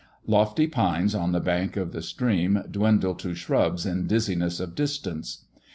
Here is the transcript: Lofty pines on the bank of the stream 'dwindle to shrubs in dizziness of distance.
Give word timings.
Lofty 0.25 0.65
pines 0.65 1.13
on 1.13 1.31
the 1.31 1.39
bank 1.39 1.77
of 1.77 1.91
the 1.91 2.01
stream 2.01 2.63
'dwindle 2.71 3.13
to 3.13 3.35
shrubs 3.35 3.85
in 3.85 4.07
dizziness 4.07 4.59
of 4.59 4.73
distance. 4.73 5.45